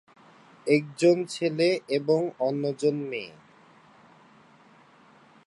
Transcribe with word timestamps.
একজন 0.67 1.17
ছেলে 1.25 1.69
এবং 1.89 2.19
অন্যজন 2.39 2.95
মেয়ে। 3.09 3.33